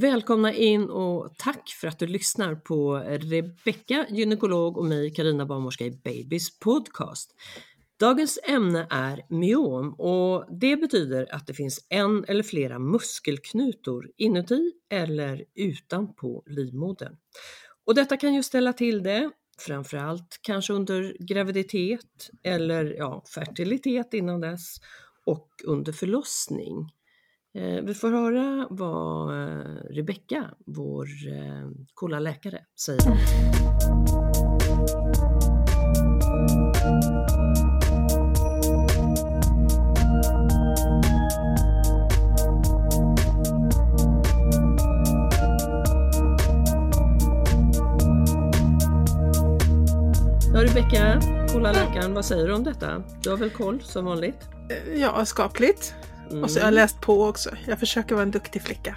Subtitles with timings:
[0.00, 5.84] Välkomna in och tack för att du lyssnar på Rebecka, gynekolog och mig, Karina Barnmorska
[5.84, 7.34] i Babys podcast.
[8.00, 14.72] Dagens ämne är myom och det betyder att det finns en eller flera muskelknutor inuti
[14.90, 17.16] eller utanpå livmodern.
[17.86, 24.40] Och detta kan ju ställa till det, framförallt kanske under graviditet eller ja, fertilitet innan
[24.40, 24.76] dess
[25.26, 26.92] och under förlossning.
[27.56, 33.02] Eh, vi får höra vad eh, Rebecka, vår eh, coola läkare, säger
[50.54, 51.20] Ja, Rebecka,
[51.52, 53.02] coola läkaren, vad säger du om detta?
[53.22, 54.48] Du har väl koll som vanligt?
[54.96, 55.94] Ja, skapligt.
[56.30, 56.44] Mm.
[56.44, 57.50] Och så har jag läst på också.
[57.66, 58.96] Jag försöker vara en duktig flicka.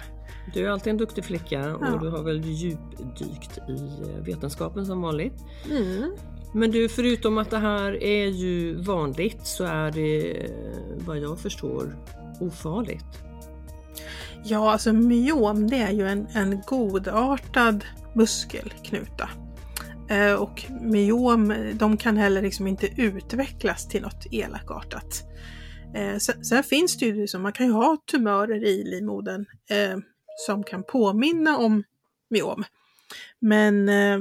[0.54, 1.98] Du är alltid en duktig flicka och ja.
[2.02, 5.34] du har väl djupdykt i vetenskapen som vanligt.
[5.70, 6.16] Mm.
[6.54, 10.46] Men du, förutom att det här är ju vanligt så är det
[11.06, 11.96] vad jag förstår
[12.40, 13.06] ofarligt.
[14.44, 19.28] Ja, alltså myom det är ju en, en godartad muskelknuta.
[20.08, 25.24] Eh, och myom, de kan heller liksom inte utvecklas till något elakartat.
[25.94, 29.98] Eh, sen, sen, finns det ju, liksom, man kan ju ha tumörer i livmodern eh,
[30.46, 31.82] som kan påminna om
[32.30, 32.64] myom.
[33.38, 34.14] Men eh,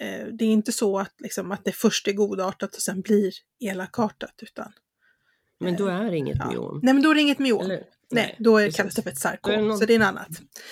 [0.00, 3.32] eh, det är inte så att, liksom, att det först är godartat och sen blir
[3.60, 4.34] elakartat.
[4.42, 4.72] Utan,
[5.60, 6.50] men då är det inget ja.
[6.50, 6.80] myom?
[6.82, 7.60] Nej, men då är det inget myom.
[7.60, 9.78] Eller, nej, nej, då är, kallas det för ett sarkom, någon...
[9.78, 10.28] så det är något annat.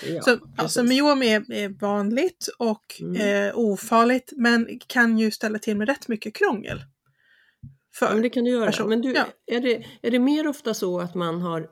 [0.08, 3.48] Ja, så alltså, myom är, är vanligt och mm.
[3.48, 6.84] eh, ofarligt, men kan ju ställa till med rätt mycket krångel
[7.98, 8.66] för ja, det kan du göra.
[8.66, 8.88] Person.
[8.88, 9.26] Men du, ja.
[9.46, 11.68] är, det, är det mer ofta så att man har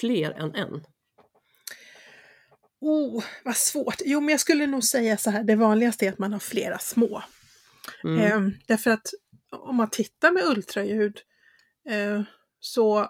[0.00, 0.84] fler än en?
[2.80, 3.96] Oh, vad svårt.
[4.04, 6.78] Jo, men jag skulle nog säga så här, det vanligaste är att man har flera
[6.78, 7.22] små.
[8.04, 8.20] Mm.
[8.20, 9.06] Eh, därför att
[9.50, 11.20] om man tittar med ultraljud
[11.90, 12.22] eh,
[12.60, 13.08] så,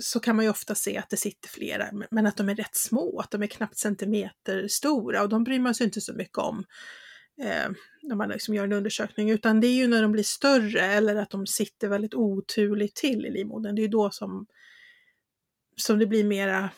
[0.00, 2.76] så kan man ju ofta se att det sitter flera, men att de är rätt
[2.76, 6.38] små, att de är knappt centimeter stora och de bryr man sig inte så mycket
[6.38, 6.64] om
[7.40, 7.70] eh,
[8.02, 11.16] när man liksom gör en undersökning, utan det är ju när de blir större eller
[11.16, 13.74] att de sitter väldigt oturligt till i livmodern.
[13.74, 14.46] Det är då som,
[15.76, 16.70] som det blir mera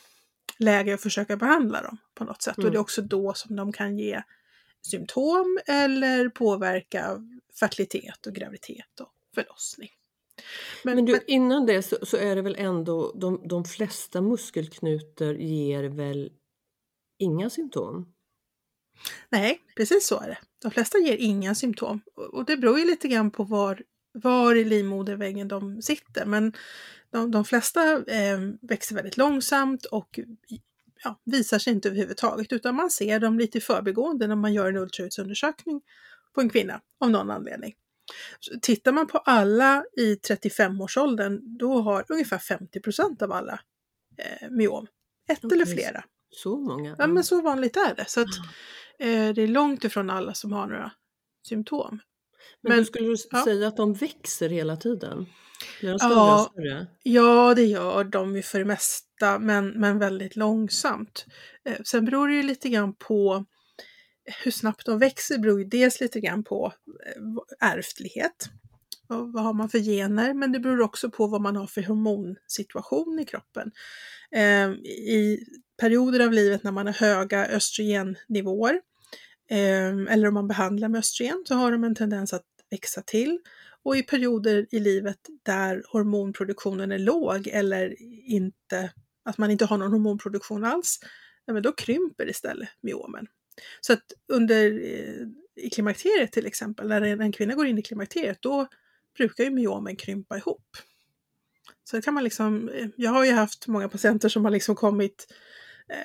[0.59, 2.59] läge att försöka behandla dem på något sätt.
[2.59, 2.67] Mm.
[2.67, 4.23] Och det är också då som de kan ge
[4.83, 7.23] symptom eller påverka
[7.61, 9.91] fertilitet och graviditet och förlossning.
[10.85, 14.21] Men, men, du, men, innan det så, så, är det väl ändå de, de flesta
[14.21, 16.33] muskelknutor ger väl
[17.19, 18.13] inga symptom?
[19.29, 20.39] Nej, precis så är det.
[20.67, 22.01] De flesta ger inga symptom
[22.33, 23.83] och det beror ju lite grann på var,
[24.13, 26.27] var i livmoderväggen de sitter.
[26.27, 26.53] Men
[27.11, 30.21] de, de flesta eh, växer väldigt långsamt och
[31.05, 34.69] ja, visar sig inte överhuvudtaget utan man ser dem lite i förbigående när man gör
[34.69, 35.81] en ultraljudsundersökning
[36.35, 37.75] på en kvinna av någon anledning.
[38.41, 43.61] Så tittar man på alla i 35-årsåldern då har ungefär 50% av alla
[44.19, 44.87] eh, myom
[45.29, 46.05] Ett Okej, eller flera.
[46.31, 46.97] Så många?
[46.99, 48.05] Ja, men så vanligt är det.
[48.09, 48.29] Så att,
[48.99, 50.93] eh, det är långt ifrån alla som har några
[51.49, 52.01] symptom.
[52.61, 53.45] Men, men- skulle du ja.
[53.45, 55.27] säga att de växer hela tiden?
[55.79, 56.35] Större Ja.
[56.45, 56.87] och större?
[57.03, 61.27] Ja, det gör de ju för det mesta, men, men väldigt långsamt.
[61.65, 63.45] Eh, sen beror det ju lite grann på
[64.45, 66.73] hur snabbt de växer beror ju dels lite grann på
[67.07, 68.51] eh, ärftlighet.
[69.09, 70.35] Vad, vad har man för gener?
[70.35, 73.71] Men det beror också på vad man har för hormonsituation i kroppen.
[74.33, 75.47] Eh, I
[75.77, 78.81] perioder av livet när man har höga östrogennivåer
[79.51, 83.39] ehm, eller om man behandlar med östrogen så har de en tendens att växa till.
[83.83, 87.95] Och i perioder i livet där hormonproduktionen är låg eller
[88.31, 88.93] inte,
[89.25, 91.01] att man inte har någon hormonproduktion alls,
[91.47, 93.27] men då krymper istället myomen.
[93.81, 95.27] Så att under eh,
[95.57, 98.67] i klimakteriet till exempel, när en kvinna går in i klimakteriet, då
[99.17, 100.77] brukar ju myomen krympa ihop.
[101.85, 104.75] Så det kan man liksom, eh, jag har ju haft många patienter som har liksom
[104.75, 105.27] kommit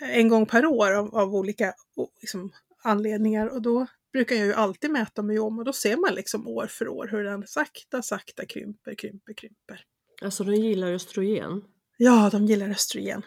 [0.02, 1.74] en gång per år av, av olika
[2.22, 2.52] liksom,
[2.84, 6.68] anledningar och då brukar jag ju alltid mäta myom och då ser man liksom år
[6.68, 9.86] för år hur den sakta, sakta krymper, krymper, krymper.
[10.22, 11.64] Alltså de gillar östrogen?
[11.98, 13.22] Ja, de gillar östrogen.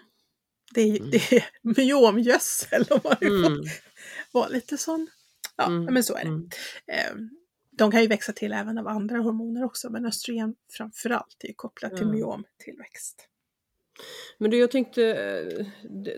[0.74, 1.10] Det är, Mm.
[1.10, 3.62] det är myomgödsel om man Mm.
[4.32, 5.06] vara lite sån.
[5.56, 6.28] Ja, Mm, men så är det.
[6.28, 6.48] mm.
[6.86, 7.14] Eh,
[7.76, 11.54] De kan ju växa till även av andra hormoner också, men östrogen framförallt är ju
[11.54, 13.28] kopplat till myomtillväxt.
[14.38, 15.67] Men du, jag tänkte, eh,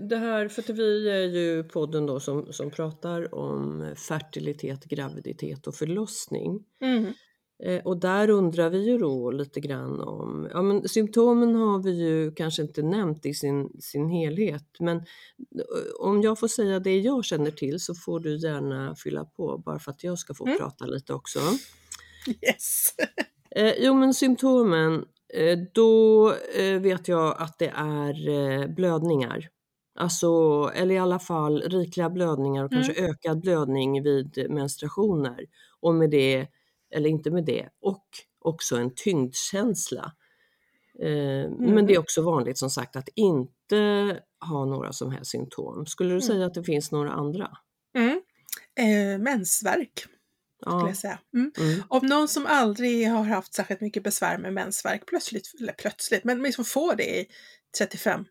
[0.08, 5.66] det här, för att vi är ju podden då som, som pratar om fertilitet, graviditet
[5.66, 6.64] och förlossning.
[6.80, 7.12] Mm.
[7.64, 11.90] Eh, och där undrar vi ju då lite grann om, ja men symptomen har vi
[11.90, 15.04] ju kanske inte nämnt i sin, sin helhet, men eh,
[16.00, 19.78] om jag får säga det jag känner till så får du gärna fylla på bara
[19.78, 20.58] för att jag ska få Mm.
[20.58, 21.38] prata lite också.
[22.42, 22.94] Yes!
[23.50, 25.04] Eh, jo men symptomen,
[25.72, 29.48] då eh, vet jag att det är eh, blödningar.
[29.98, 30.26] Alltså,
[30.74, 35.46] eller i alla fall rikliga blödningar och kanske ökad blödning vid menstruationer.
[35.80, 36.46] Och med det,
[36.90, 38.04] eller inte med det, och
[38.40, 40.12] också en tyngdkänsla.
[40.98, 45.86] Eh, Men det är också vanligt som sagt att inte ha några som helst symptom.
[45.86, 47.50] Skulle du säga att det finns några andra?
[47.94, 48.22] Mm.
[48.78, 50.06] Eh, mensvärk
[50.60, 50.94] Ja.
[50.94, 51.18] säga.
[51.34, 51.52] Mm.
[51.58, 51.82] Mm.
[51.88, 56.42] Om någon som aldrig har haft särskilt mycket besvär med mensvärk plötsligt, eller plötsligt, men
[56.42, 57.26] liksom får det i
[57.80, 58.24] 35-40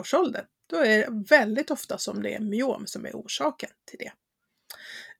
[0.00, 3.98] års ålder, då är det väldigt ofta som det är myom som är orsaken till
[3.98, 4.12] det.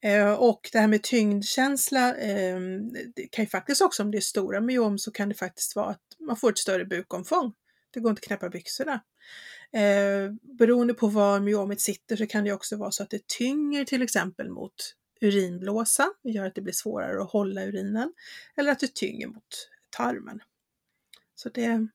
[0.08, 2.60] Eh, och det här med tyngdkänsla, eh,
[3.14, 5.90] det kan ju faktiskt också om det är stora myom så kan det faktiskt vara
[5.90, 7.52] att man får ett större bukomfång.
[7.90, 9.00] Det går inte att knäppa byxorna.
[9.72, 13.84] Eh, beroende på var myomet sitter så kan det också vara så att det tynger
[13.84, 14.74] till exempel mot
[15.20, 18.12] urinblåsa, gör att det blir svårare att hålla urinen,
[18.56, 20.40] eller att det tynger mot tarmen.
[21.34, 21.88] Så det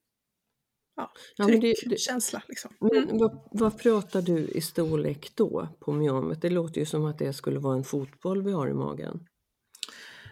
[0.95, 2.73] ja, Ja, tryckkänsla liksom.
[2.81, 3.05] Mm.
[3.05, 6.41] Men vad, vad pratar du i storlek då på myomet?
[6.41, 9.27] Det låter ju som att det skulle vara en fotboll vi har i magen.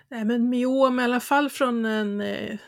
[0.08, 2.60] Nej, men myom i alla fall från en eh,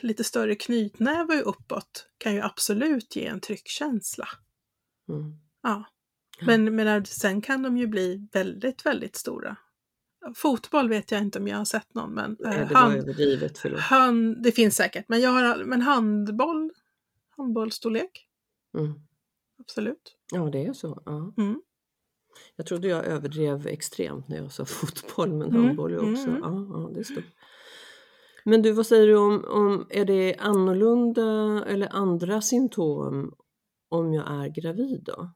[0.00, 4.28] lite större knytnäve uppåt kan ju absolut ge en tryckkänsla.
[5.08, 5.38] Mm.
[5.62, 5.84] Ja.
[6.46, 9.56] Men, men sen kan de ju bli väldigt, väldigt stora.
[10.34, 12.94] Fotboll vet jag inte om jag har sett någon, men Nej, eh, det var hand,
[12.94, 13.80] överdrivet, förlåt.
[13.80, 15.04] hand, det finns säkert.
[15.08, 16.70] Men, jag har, men handboll,
[17.36, 18.26] handbollsstorlek,
[18.78, 18.92] Mm.
[19.60, 20.16] absolut.
[20.32, 21.02] Ja, det är så.
[21.06, 21.34] Ja.
[21.38, 21.62] Mm.
[22.56, 26.28] Jag trodde jag överdrev extremt när jag sa fotboll, men Mm, handboll också.
[26.28, 26.40] mm.
[26.42, 27.24] Ja, ja, det är stort.
[28.44, 31.22] Men du, vad säger du om, om, är det annorlunda
[31.66, 33.34] eller andra symptom
[33.88, 35.30] om jag är gravid då?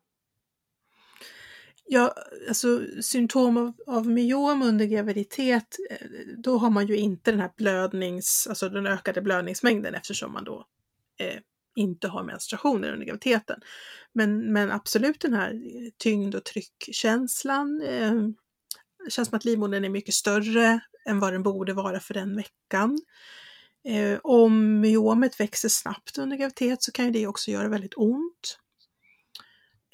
[1.86, 2.14] Ja,
[2.48, 6.06] alltså symptom av, av myom under graviditet, eh,
[6.38, 10.66] då har man ju inte den här blödnings, alltså den ökade blödningsmängden eftersom man då
[11.20, 11.40] eh,
[11.76, 13.60] inte har menstruationer under graviditeten.
[14.12, 17.82] Men, men absolut den här eh, tyngd och tryckkänslan.
[17.82, 18.14] Eh,
[19.08, 23.00] känns som att livmodern är mycket större än vad den borde vara för den veckan.
[23.88, 28.58] Eh, om myomet växer snabbt under graviditet så kan ju det också göra väldigt ont.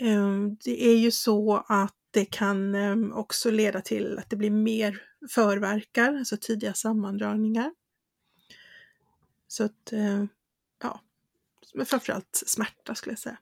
[0.00, 4.50] Ehm, Det är ju så att det kan ehm, också leda till att det blir
[4.50, 7.73] mer förverkar, alltså tidiga sammandragningar.
[9.49, 10.25] Så att, eh,
[10.83, 11.00] ja,
[11.75, 13.38] men framförallt smärta skulle jag säga.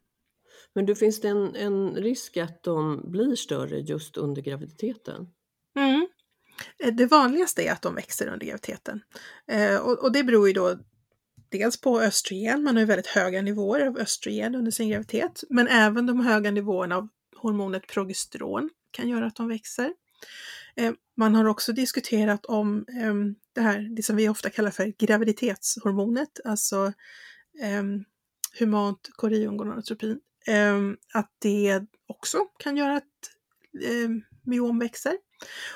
[0.73, 5.29] Men du, finns det en, en risk att de blir större just under graviditeten?
[5.77, 6.09] Mm.
[6.79, 9.01] Eh, Det vanligaste är att de växer under graviditeten.
[9.47, 10.79] Eh, och, och det beror ju då
[11.49, 15.69] dels på östrogen, man har ju väldigt höga nivåer av östrogen under sin graviditet, men
[15.69, 19.93] även de höga nivåerna av hormonet progesteron kan göra att de växer.
[20.77, 24.95] Eh, man har också diskuterat om ehm, det här, det som vi ofta kallar för
[24.99, 26.93] graviditetshormonet, alltså
[27.61, 28.05] ehm,
[28.59, 33.05] humant koriongonadotropin, ehm, att det också kan göra att
[34.43, 35.13] myom växer.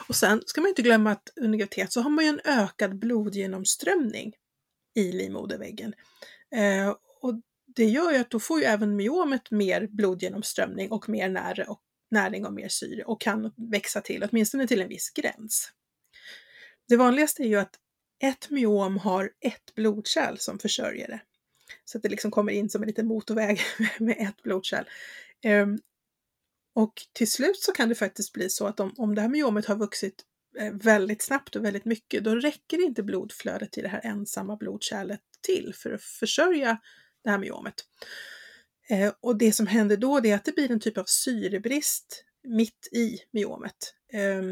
[0.09, 2.99] Och sen ska man inte glömma att under graviditet så har man ju en ökad
[2.99, 4.33] blodgenomströmning
[4.95, 5.95] i livmoderväggen.
[6.55, 7.35] Eh, och
[7.67, 11.81] det gör ju att då får ju även myomet mer blodgenomströmning och mer näre och
[12.11, 15.73] näring och mer syre och kan växa till, åtminstone till en viss gräns.
[16.89, 17.79] Det vanligaste är ju att
[18.23, 21.21] ett myom har ett blodkärl som försörjer det.
[21.85, 23.61] Så att det liksom kommer in som en liten motorväg
[23.99, 24.85] med ett blodkärl.
[25.47, 25.81] Um,
[26.75, 29.67] och till slut så kan det faktiskt bli så att om, om det här myomet
[29.67, 30.25] har vuxit
[30.59, 35.21] Eh, väldigt snabbt och väldigt mycket, då räcker inte blodflödet till det här ensamma blodkärlet
[35.47, 36.79] till för att försörja
[37.25, 37.75] det här myomet.
[38.89, 42.89] Eh, och det som händer då är att det blir en typ av syrebrist mitt
[42.93, 43.95] i myomet.
[44.13, 44.43] Eh,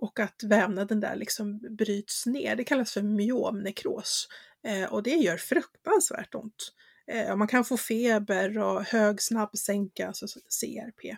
[0.00, 2.56] och att vävnaden där liksom bryts ner.
[2.56, 4.28] Det kallas för myomnekros.
[4.66, 6.72] Eh, och det gör fruktansvärt ont.
[7.12, 10.26] Eh, man kan få feber och hög snabbsänka, alltså
[10.60, 11.16] CRP.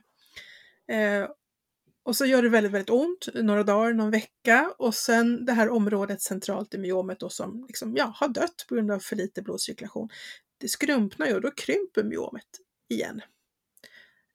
[0.93, 1.29] Eh,
[2.11, 5.69] och så gör det väldigt, väldigt ont några dagar, någon vecka och sen det här
[5.69, 9.43] området centralt i myomet då som liksom, ja, har dött på grund av för lite
[9.43, 10.09] blodcirkulation.
[10.59, 12.47] Det skrumpnar ju och då krymper myomet
[12.89, 13.21] igen.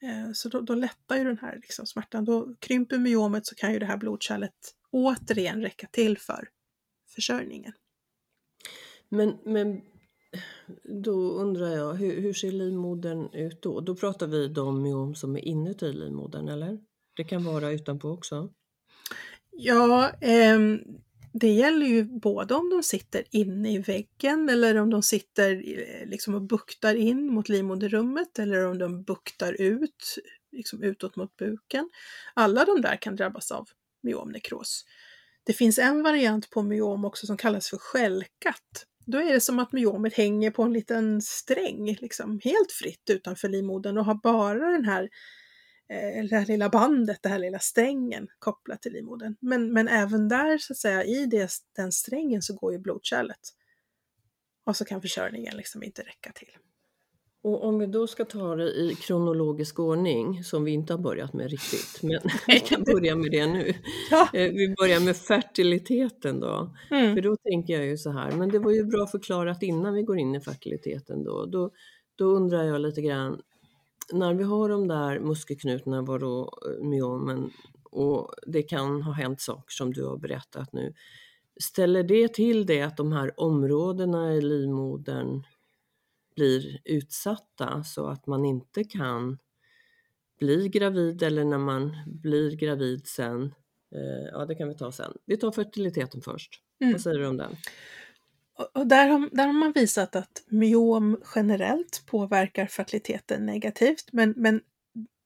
[0.01, 2.25] Eh, så då, då lättar ju den här liksom smärtan.
[2.25, 6.50] Då krymper myomet så kan ju det här blodkärlet återigen räcka till för
[7.15, 7.74] försörjningen.
[9.10, 9.82] Men, men
[10.84, 13.79] då undrar jag, hur, hur ser livmodern ut då?
[13.79, 16.79] Då pratar vi de myom som är inuti livmodern, eller?
[17.16, 18.50] Det kan vara utanpå också?
[19.52, 20.60] Ja, eh,
[21.34, 26.10] det gäller ju både om de sitter inne i väggen eller om de sitter eh,
[26.10, 30.18] liksom och buktar in mot livmoderrummet eller om de buktar ut,
[30.52, 31.90] liksom utåt mot buken.
[32.34, 33.70] Alla de där kan drabbas av
[34.04, 34.86] myomnekros.
[35.44, 38.86] Det finns en variant på myom också som kallas för skälkat.
[39.06, 43.50] Då är det som att myomet hänger på en liten sträng, liksom helt fritt utanför
[43.50, 45.10] livmodern och har bara den här eh,
[46.30, 49.36] det här lilla bandet, det här lilla strängen kopplat till livmodern.
[49.39, 53.39] Men, men även där, så att säga, i det, den strängen så går ju blodkärlet.
[54.63, 56.58] Och så kan försörjningen liksom inte räcka till.
[57.46, 61.34] Och om vi då ska ta det i kronologisk ordning, som vi inte har börjat
[61.34, 63.74] med riktigt, men vi kan börja med det nu.
[64.12, 64.30] Ja.
[64.34, 66.75] Eh, vi börjar med fertiliteten då.
[66.92, 67.15] Mm.
[67.15, 70.04] För då tänker jag ju så här, men det var ju bra förklarat innan vi
[70.04, 71.46] går in i fertiliteten då.
[71.46, 71.72] Då,
[72.15, 73.42] då undrar jag lite grann,
[74.14, 77.52] när vi har de där muskelknutarna, vadå eh, myomen,
[77.84, 80.94] och det kan ha hänt saker som du har berättat nu.
[81.60, 85.44] Ställer det till det att de här områdena i livmodern
[86.36, 89.38] blir utsatta så att man inte kan
[90.40, 93.44] bli gravid eller när man blir gravid sen.
[93.96, 95.14] Eh, ja, det kan vi ta sen.
[95.26, 96.62] Vi tar fertiliteten först.
[96.80, 96.94] Mm.
[96.94, 97.56] Vad säger du om den?
[98.74, 104.62] Och där, har, där har man visat att myom generellt påverkar fertiliteten negativt, men, men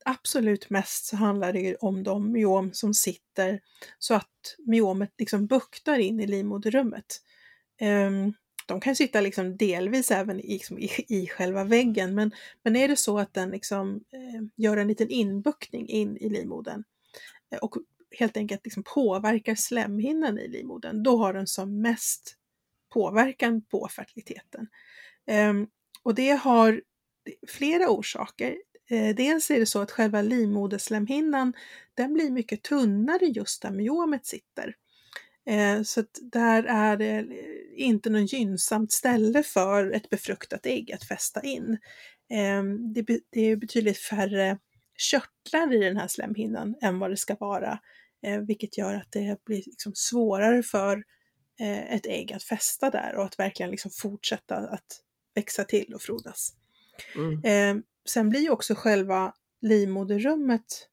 [0.06, 3.60] absolut mest så handlar det om de myom som sitter
[4.00, 7.22] så att myomet liksom buktar in i livmoderrummet.
[7.82, 8.34] Um,
[8.66, 12.32] de kan sitta liksom delvis även i, liksom, i, i själva väggen, men,
[12.64, 16.84] men är det så att den liksom, eh, gör en liten inbuktning in i livmodern
[17.52, 17.76] eh, och
[18.20, 22.36] helt enkelt liksom påverkar slemhinnan i livmodern, då har den som mest
[22.90, 24.68] påverkan på fertiliteten.
[25.28, 25.68] Ehm,
[26.04, 26.82] och det har
[27.48, 28.58] flera orsaker.
[28.90, 31.54] Eh, dels är det så att själva livmoderslemhinnan
[31.94, 34.76] den blir mycket tunnare just där myomet sitter.
[35.50, 37.28] Eh, så att där är det
[37.76, 41.78] inte något gynnsamt ställe för ett befruktat ägg att fästa in.
[42.30, 43.00] Ehm, det
[43.32, 44.58] är betydligt färre
[44.98, 47.80] körtlar i den här slemhinnan än vad det ska vara,
[48.26, 51.04] eh, vilket gör att det blir liksom svårare för
[51.60, 55.02] ett ägg att fästa där och att verkligen liksom fortsätta att
[55.36, 56.54] växa till och frodas.
[57.16, 57.84] Mm.
[58.10, 60.88] Sen blir också själva livmoderrummet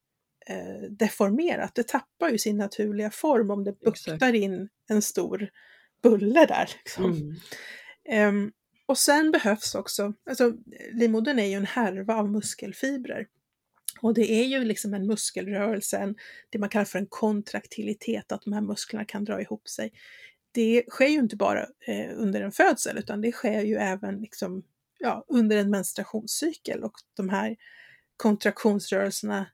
[0.49, 1.75] eh, deformerat.
[1.75, 5.49] Det tappar ju sin naturliga form om det buktar in en stor
[6.01, 6.69] bulle där.
[6.83, 7.35] Liksom.
[8.09, 8.35] Mm.
[8.35, 8.51] Um,
[8.85, 10.53] och sen behövs också, alltså
[10.91, 13.27] livmodern är ju en härva av muskelfibrer.
[14.01, 16.15] Och det är ju liksom en muskelrörelse, en,
[16.49, 19.91] det man kallar för en kontraktilitet, att de här musklerna kan dra ihop sig.
[20.57, 24.63] Det sker ju inte bara eh, under en födsel utan det sker ju även liksom,
[24.99, 27.55] ja, under en menstruationscykel och de här
[28.17, 29.45] kontraktionsrörelserna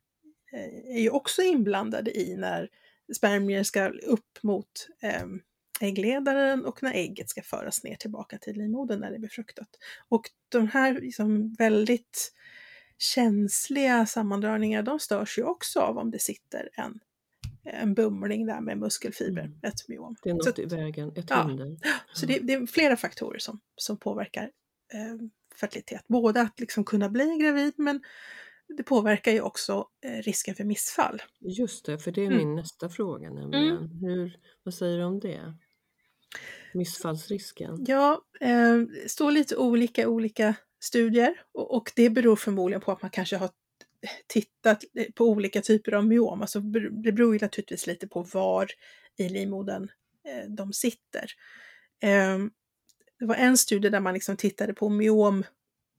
[0.53, 2.69] Eh, är ju också inblandade i när
[3.15, 5.24] spermier ska upp mot eh,
[5.81, 9.69] äggledaren och när ägget ska föras ner tillbaka till livmodern när det är befruktat.
[10.10, 12.33] Och de här liksom väldigt
[12.98, 17.00] känsliga sammandragningar, de störs ju också av om det sitter en,
[17.63, 19.60] en bumling där med muskelfibrer, mm.
[19.63, 20.15] ett myom.
[20.24, 21.77] Det är något så, i vägen, ett ja, hinder.
[22.13, 24.43] Så det, det, är flera faktorer som, som påverkar
[24.93, 25.27] eh,
[25.60, 26.08] fertilitet.
[26.08, 28.01] Både att liksom kunna bli gravid men
[28.77, 31.22] det påverkar ju också eh, risken för missfall.
[31.39, 32.38] Just det, för det är Mm.
[32.38, 33.89] min nästa fråga nämligen.
[34.01, 35.53] Hur, vad säger du om det?
[36.74, 37.86] Missfallsrisken?
[37.88, 38.77] Ja, eh,
[39.08, 43.50] står lite olika olika studier och, och det beror förmodligen på att man kanske har
[44.27, 44.83] tittat
[45.15, 46.41] på olika typer av myom.
[46.41, 48.72] Alltså det beror ju naturligtvis lite på var
[49.17, 49.89] i livmodern
[50.27, 51.31] eh, de sitter.
[52.03, 52.39] Eh,
[53.19, 55.43] det var en studie där man liksom tittade på myom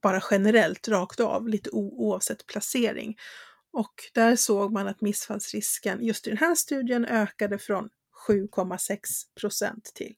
[0.03, 3.17] bara generellt, rakt av, lite oavsett placering.
[3.73, 7.89] Och där såg man att missfallsrisken just i den här studien ökade från
[8.29, 8.99] 7,6
[9.41, 10.15] procent till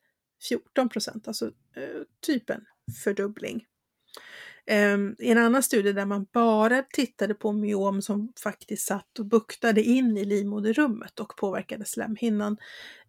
[0.48, 2.64] 14 procent, alltså eh, typ en
[3.04, 3.64] fördubbling.
[4.66, 9.26] Ehm, I en annan studie där man bara tittade på myom som faktiskt satt och
[9.26, 12.56] buktade in i livmoderrummet och påverkade slemhinnan,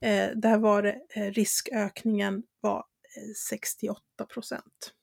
[0.02, 4.94] eh, där var det, eh, riskökningen var eh, 68 procent.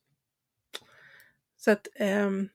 [1.57, 2.49] Så att ehm,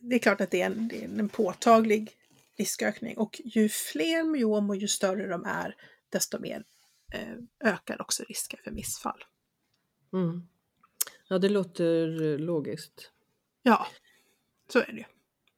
[0.00, 2.10] det, är klart att det är, en, det är en påtaglig
[2.58, 5.76] riskökning och ju fler myom och ju större de är,
[6.08, 6.64] desto mer
[7.64, 9.24] ökar också risken för missfall.
[10.12, 10.48] Mm.
[11.28, 13.10] Ja, det låter logiskt.
[13.62, 13.86] Ja,
[14.72, 15.04] så är det ju.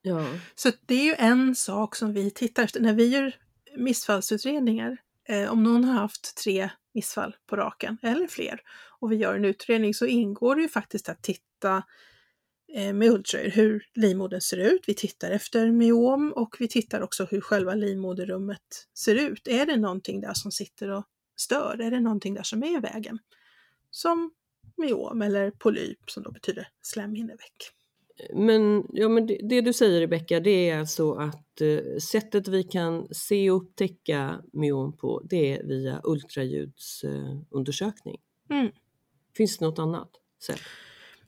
[0.03, 0.27] Ja.
[0.55, 3.37] Så det är ju en sak som vi tittar efter när vi gör
[3.77, 4.97] missfallsutredningar.
[5.25, 8.61] Eh, om någon har haft tre missfall på raken eller fler
[9.01, 11.83] och vi gör en utredning så ingår det ju faktiskt att titta
[12.75, 14.85] eh, med ultraljud hur livmodern ser ut.
[14.87, 19.49] Vi tittar efter myom och vi tittar också hur själva livmoderrummet ser ut.
[19.49, 21.05] Är det någonting där som sitter och
[21.37, 21.81] stör?
[21.81, 23.19] Är det någonting där som är i vägen?
[23.91, 24.31] Som
[24.79, 27.73] myom eller polyp som då betyder slemhinneväck.
[28.35, 31.79] Men, ja, men det, det, du säger Rebecka, det är alltså att eh,
[32.13, 38.17] sättet vi kan se och upptäcka myom på, det är via ultraljudsundersökning.
[38.51, 38.73] Eh, mm.
[39.37, 40.11] Finns det något annat
[40.43, 40.61] sätt?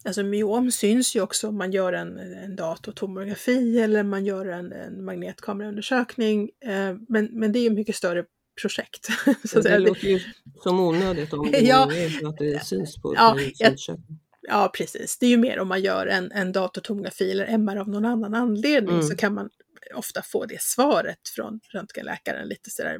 [0.05, 4.73] Alltså myom syns ju också om man gör en, en datortomografi eller man gör en,
[4.73, 6.51] en magnetkameraundersökning.
[6.61, 8.25] Eh, men, men det är ju mycket större
[8.61, 9.09] projekt.
[9.45, 10.21] så det låter ju
[10.63, 14.19] som onödigt om det ja, är att det syns på ja, ultraljudsundersökning.
[14.43, 15.19] Ja, precis.
[15.19, 18.35] Det är ju mer om man gör en, en datortomografi eller MR av någon annan
[18.35, 19.07] anledning Mm.
[19.07, 19.51] så kan man
[19.95, 22.99] ofta få det svaret från röntgenläkaren lite sådär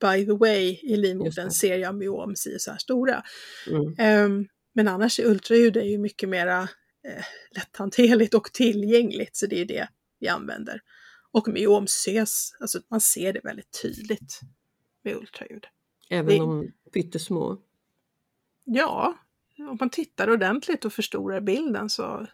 [0.00, 3.22] by the way i livmodern ser jag myom si så här stora.
[3.70, 3.94] Mm.
[3.98, 6.62] Ehm, men annars är ultraljud är ju mycket mera
[7.08, 9.88] eh, lätthanterligt och tillgängligt så det är det
[10.20, 10.80] vi använder.
[11.32, 14.40] Och myom ses, alltså man ser det väldigt tydligt
[15.04, 15.66] med ultraljud.
[16.08, 17.58] Även Det- om pyttesmå.
[18.64, 19.14] Ja,
[19.58, 22.26] om man tittar ordentligt och förstorar bilden så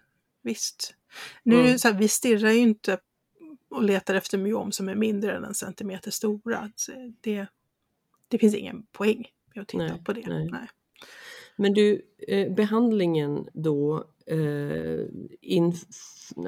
[0.43, 0.95] visst.
[1.43, 1.79] Nu Mm.
[1.79, 2.99] så här, vi stirrar ju inte
[3.69, 6.73] och letar efter myom som är mindre än en centimeter stora.
[7.21, 7.47] Det,
[8.29, 10.27] det finns ingen poäng med att titta Nej, på det.
[10.27, 10.49] nej.
[10.51, 10.69] Nej.
[11.61, 15.07] Men du, eh, behandlingen då, eh,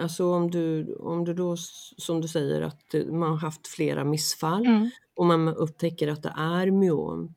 [0.01, 1.57] alltså om du, om du då,
[1.97, 4.91] som du säger, att eh, man har haft flera missfall Mm.
[5.15, 7.35] och man upptäcker att det är myom,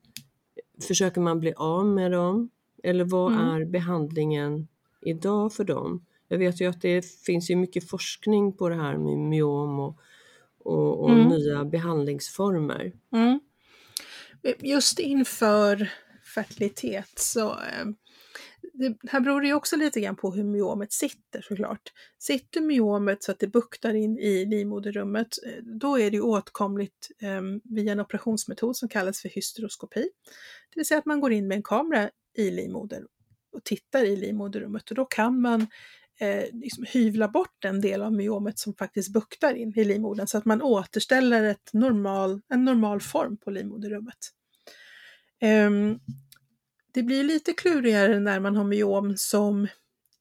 [0.88, 2.50] försöker man bli av med dem?
[2.82, 3.44] Eller vad Mm.
[3.48, 4.68] är behandlingen
[5.02, 6.04] idag för dem?
[6.28, 9.98] Jag vet ju att det finns ju mycket forskning på det här med myom och,
[10.58, 11.28] och, och Mm.
[11.28, 12.92] nya behandlingsformer.
[13.12, 13.40] Mm.
[14.60, 15.90] Just inför
[16.36, 17.86] fertilitet så eh,
[18.72, 21.92] det, här beror det ju också lite grann på hur myomet sitter såklart.
[22.18, 27.10] Sitter myomet så att det buktar in i livmoderrummet, eh, då är det ju åtkomligt
[27.22, 30.08] eh, via en operationsmetod som kallas för hysteroskopi.
[30.70, 33.06] Det vill säga att man går in med en kamera i livmodern
[33.52, 35.66] och tittar i livmoderrummet och då kan man
[36.20, 40.38] eh, liksom hyvla bort den del av myomet som faktiskt buktar in i livmodern så
[40.38, 44.32] att man återställer ett normal, en normal form på livmoderrummet.
[45.40, 45.98] Ehm,
[46.96, 49.68] det blir lite klurigare när man har myom som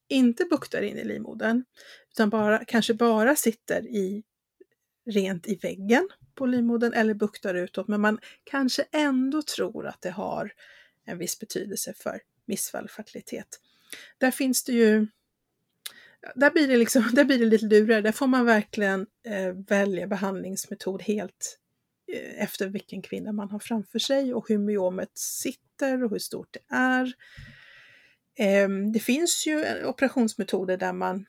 [0.07, 1.63] inte buktar in i livmodern
[2.11, 4.23] utan bara, kanske bara sitter i,
[5.05, 10.09] rent i väggen på livmodern eller buktar utåt men man kanske ändå tror att det
[10.09, 10.53] har
[11.05, 13.59] en viss betydelse för missfall fertilitet.
[14.17, 15.07] Där finns det ju
[16.35, 18.01] där blir det, liksom, där blir det lite lurigare.
[18.01, 21.59] Där får man verkligen eh, välja behandlingsmetod helt
[22.07, 26.53] Eh, efter vilken kvinna man har framför sig och hur myomet sitter och hur stort
[26.53, 27.13] det är.
[28.37, 31.25] Ehm, det finns ju eh, operationsmetoder där man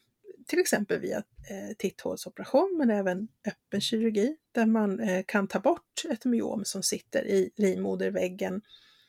[0.46, 6.24] till exempel via eh, titthålsoperation men även öppen kirurgi där man kan ta bort ett
[6.24, 8.60] myom som sitter i livmoderväggen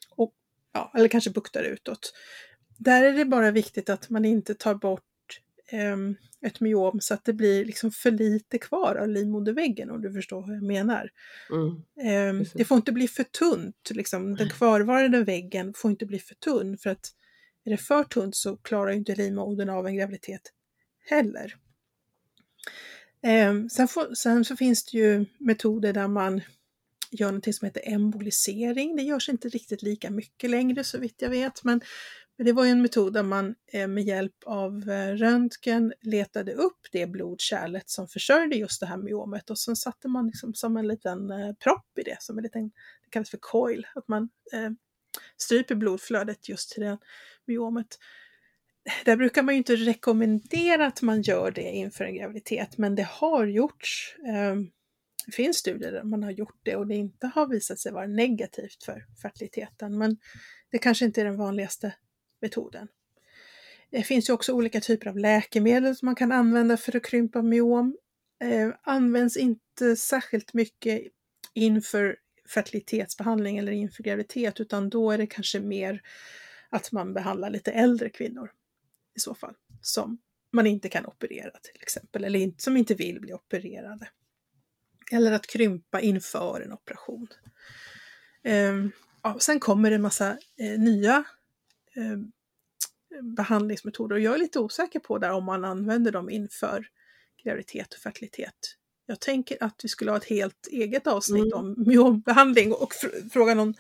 [0.09, 0.33] och,
[0.73, 2.13] ja, eller kanske buktar utåt.
[2.77, 7.25] Där är det bara viktigt att man inte tar bort ehm, ett myom så att
[7.25, 11.09] det blir liksom för lite kvar av livmoderväggen om du förstår vad jag menar.
[11.51, 11.83] Mm.
[12.01, 14.35] Ehm, det får inte bli för tunt, liksom.
[14.35, 17.11] den kvarvarande väggen får inte bli för tunn för att
[17.65, 20.53] är det för tunt så klarar ju inte livmodern av en graviditet
[21.05, 21.55] heller.
[23.21, 26.41] Eh, sen, får, sen, så finns det ju metoder där man
[27.11, 28.95] gör något som heter embolisering.
[28.95, 31.81] Det görs inte riktigt lika mycket längre så vitt jag vet, men
[32.37, 36.87] det var ju en metod där man eh, med hjälp av eh, röntgen letade upp
[36.91, 40.87] det blodkärlet som försörjde just det här myomet och sen satte man liksom som en
[40.87, 42.67] liten eh, propp i det, som en liten,
[43.03, 44.69] det kallas för coil, att man eh,
[45.37, 46.97] stryper blodflödet just till det
[47.45, 47.99] myomet.
[49.05, 53.07] Där brukar man ju inte rekommendera att man gör det inför en graviditet, men det
[53.11, 54.15] har gjorts.
[54.27, 54.69] Ehm,
[55.25, 58.07] det finns studier där man har gjort det och det inte har visat sig vara
[58.07, 60.17] negativt för fertiliteten, men
[60.71, 61.93] det kanske inte är den vanligaste
[62.41, 62.87] metoden.
[63.89, 67.41] Det finns ju också olika typer av läkemedel som man kan använda för att krympa
[67.41, 67.97] myom.
[68.43, 71.01] Eh, används inte särskilt mycket
[71.53, 72.17] inför
[72.53, 76.01] fertilitetsbehandling eller inför graviditet, utan då är det kanske mer
[76.69, 78.51] att man behandlar lite äldre kvinnor
[79.17, 80.17] i så fall, som
[80.53, 84.09] man inte kan operera till exempel, eller som inte vill bli opererade.
[85.11, 87.27] Eller att krympa inför en operation.
[88.43, 88.75] Eh,
[89.23, 91.25] ja, sen kommer det en massa eh, nya
[93.21, 96.87] behandlingsmetoder och jag är lite osäker på där om man använder dem inför
[97.43, 98.75] graviditet och fertilitet.
[99.05, 101.59] Jag tänker att vi skulle ha ett helt eget avsnitt mm.
[101.59, 103.73] om myombehandling och fr fråga någon,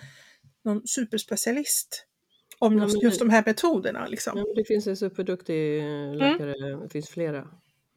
[0.63, 2.05] någon superspecialist
[2.59, 4.07] om ja, just de här metoderna.
[4.07, 4.37] Liksom.
[4.37, 5.81] Ja, det finns en superduktig
[6.15, 6.79] läkare, mm.
[6.79, 7.47] det finns flera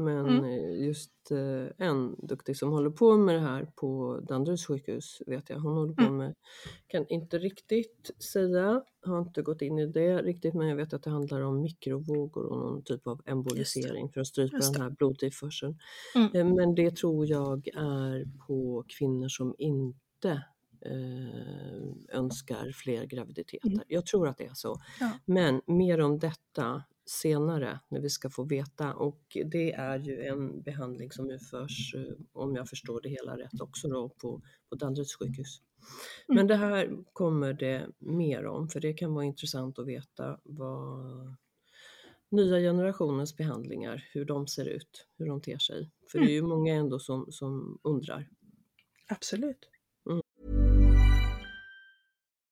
[0.00, 0.44] men mm.
[0.44, 5.50] Eh, just eh, en duktig som håller på med det här på Danderyds sjukhus vet
[5.50, 5.58] jag.
[5.58, 6.16] Hon håller på mm.
[6.16, 6.34] med,
[6.86, 11.02] kan inte riktigt säga, har inte gått in i det riktigt men jag vet att
[11.02, 15.78] det handlar om mikrovågor och någon typ av embolisering för att strypa den här blodtillförseln.
[16.14, 16.34] Mm.
[16.34, 20.42] Eh, men det tror jag är på kvinnor som inte
[22.08, 23.68] önskar fler graviditeter.
[23.68, 23.80] Mm.
[23.88, 24.80] Jag tror att det är så.
[25.00, 25.10] Ja.
[25.24, 30.62] Men mer om detta senare när vi ska få veta och det är ju en
[30.62, 35.14] behandling som utförs, eh, om jag förstår det hela rätt, också då på, på Danderyds
[35.14, 35.62] sjukhus.
[36.28, 36.36] Mm.
[36.36, 41.36] Men det här kommer det mer om för det kan vara intressant att veta vad
[42.30, 45.90] nya generationens behandlingar, hur de ser ut, hur de ter sig.
[46.12, 46.34] För det är mm.
[46.34, 48.28] ju många ändå som, som undrar.
[49.08, 49.68] Absolut.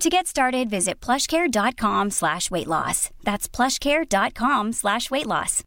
[0.00, 3.10] To get started, visit plushcare.com slash weight loss.
[3.22, 5.64] That's plushcare.com slash weight loss.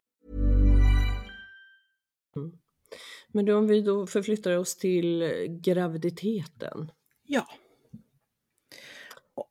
[3.36, 6.92] Men då, om vi då förflyttar oss till graviditeten.
[7.28, 7.48] Ja.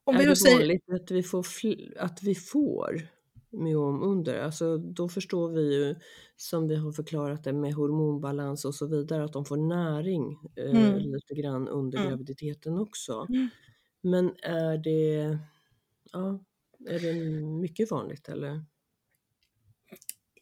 [0.03, 0.57] Om är vi det säger...
[0.57, 1.45] vanligt att vi får,
[1.99, 3.07] att vi får
[3.49, 4.39] myom under?
[4.39, 5.95] Alltså, då förstår vi ju,
[6.35, 10.85] som vi har förklarat det med hormonbalans och så vidare, att de får näring eh,
[10.85, 10.99] mm.
[10.99, 12.09] lite grann under mm.
[12.09, 13.27] graviditeten också.
[14.05, 15.37] Men är det,
[16.11, 16.39] ja,
[16.89, 17.13] är det
[17.61, 18.63] mycket vanligt eller?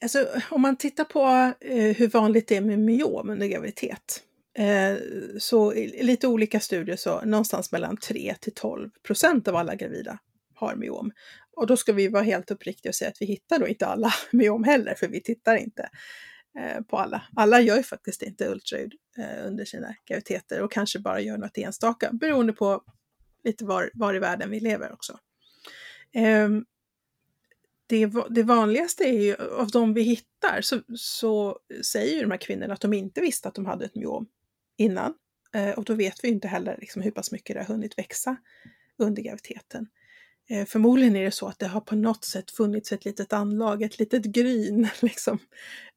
[0.01, 4.23] Alltså, om man tittar på eh, hur vanligt det är med myom under graviditet
[4.57, 4.97] eh,
[5.39, 10.19] så i lite olika studier så någonstans mellan 3 till 12 procent av alla gravida
[10.55, 11.11] har myom.
[11.55, 14.13] Och då ska vi vara helt uppriktiga och säga att vi hittar då inte alla
[14.31, 15.89] myom heller, för vi tittar inte
[16.59, 17.23] eh, på alla.
[17.35, 21.57] Alla gör ju faktiskt inte ultraljud eh, under sina graviditeter och kanske bara gör något
[21.57, 22.83] enstaka beroende på
[23.43, 25.19] lite var, var i världen vi lever också.
[26.13, 26.65] Ehm,
[27.87, 32.37] det, det, vanligaste är ju, av de vi hittar, så, så säger ju de här
[32.37, 34.27] kvinnorna att de inte visste att de hade ett myom
[34.77, 35.13] innan.
[35.53, 38.35] Eh, och då vet vi inte heller liksom hur pass mycket det har hunnit växa
[38.97, 39.87] under graviditeten.
[40.49, 43.81] Eh, förmodligen är det så att det har på något sätt funnits ett litet anlag,
[43.81, 45.39] ett litet gryn, liksom.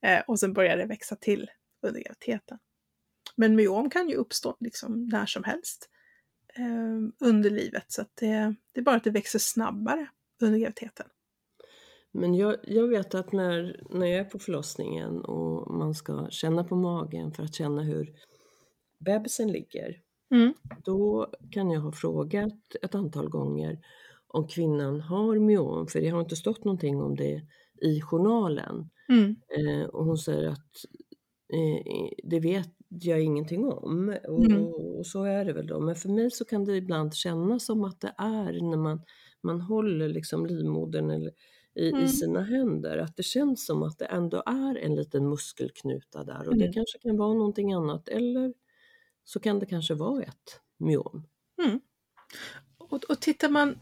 [0.03, 1.51] Eh, och sen börjar det växa till
[1.83, 2.59] under graviditeten.
[3.37, 5.89] Men myom kan ju uppstå liksom när som helst
[6.57, 7.85] eh, under livet.
[7.89, 10.09] Så det, det, är bara att det växer snabbare
[10.43, 11.07] under graviditeten.
[12.13, 16.65] Men jag, jag vet att när, när jag är på förlossningen och man ska känna
[16.65, 18.15] på magen för att känna hur
[18.99, 20.55] bebisen ligger, Mm.
[20.85, 23.79] då kan jag ha frågat ett antal gånger
[24.27, 27.43] om kvinnan har myom, för det har inte stått någonting om det
[27.83, 28.91] i journalen.
[29.09, 29.37] Mm.
[29.59, 30.85] Eh, och hon säger att
[31.53, 34.17] eh, det vet jag ingenting om.
[34.29, 34.65] Och, Mm.
[34.67, 35.81] och, så är det väl då.
[35.81, 39.01] Men för mig så kan det ibland kännas som att det är när man,
[39.43, 41.33] man håller liksom livmodern eller,
[41.75, 42.05] i, Mm.
[42.05, 42.99] i sina händer.
[42.99, 46.49] Att det känns som att det ändå är en liten muskelknuta där.
[46.49, 46.73] Och det Mm.
[46.73, 48.09] kanske kan vara någonting annat.
[48.09, 48.55] Eller
[49.25, 51.23] så kan det kanske vara ett myom.
[52.79, 53.79] Och, och tittar man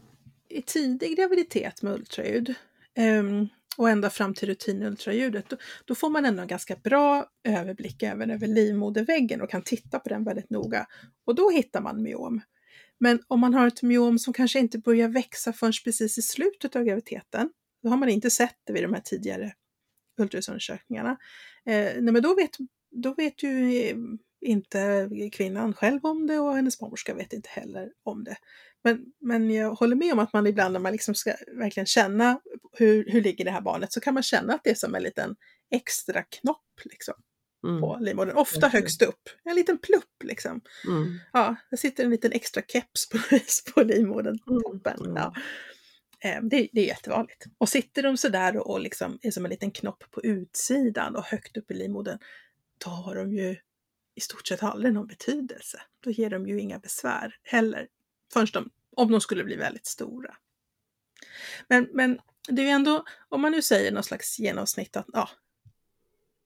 [0.49, 2.53] i tidig graviditet med ultraljud
[2.95, 8.03] ehm, och ända fram till rutinultraljudet, då, då får man ändå en ganska bra överblick
[8.03, 10.87] även över livmoderväggen och kan titta på den väldigt noga.
[11.25, 12.41] Och då hittar man myom.
[12.99, 16.75] Men om man har ett myom som kanske inte börjar växa förrän precis i slutet
[16.75, 17.49] av graviditeten,
[17.83, 19.53] då har man inte sett det vid de här tidigare
[20.17, 21.17] ultraljudsundersökningarna.
[21.65, 22.57] Eh, nej, men då vet,
[22.91, 23.93] då vet ju
[24.41, 28.37] inte kvinnan själv om det och hennes barnmorska vet inte heller om det.
[28.83, 32.39] Men, men jag håller med om att man ibland när man liksom ska verkligen känna
[32.77, 35.03] hur, hur ligger det här barnet så kan man känna att det är som en
[35.03, 35.35] liten
[35.71, 37.13] extra knopp liksom,
[37.67, 37.81] Mm.
[37.81, 38.37] på livmodern.
[38.37, 40.61] Ofta högst upp, en liten plupp liksom.
[40.87, 41.19] Mm.
[41.33, 43.17] Ja, det sitter en liten extra keps på,
[43.73, 44.99] på livmodern, Mm, toppen.
[45.05, 45.15] mm.
[45.15, 45.33] Ja.
[46.19, 47.45] Eh, Det, det är jättevanligt.
[47.57, 51.23] Och sitter de sådär och, och liksom är som en liten knopp på utsidan och
[51.23, 52.19] högt upp i livmodern,
[52.85, 53.55] då har de ju
[54.15, 55.81] i stort sett aldrig någon betydelse.
[56.03, 57.87] Då ger de ju inga besvär heller,
[58.33, 60.35] förrän de, om de skulle bli väldigt stora.
[61.69, 65.29] Men, men det är ju ändå, om man nu säger någon slags genomsnitt att, ja,